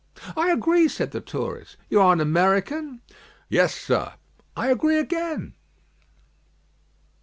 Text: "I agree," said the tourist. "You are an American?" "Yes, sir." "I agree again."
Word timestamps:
"I 0.35 0.49
agree," 0.49 0.87
said 0.87 1.11
the 1.11 1.21
tourist. 1.21 1.77
"You 1.87 2.01
are 2.01 2.11
an 2.11 2.21
American?" 2.21 3.01
"Yes, 3.49 3.75
sir." 3.75 4.13
"I 4.57 4.69
agree 4.71 4.97
again." 4.97 5.53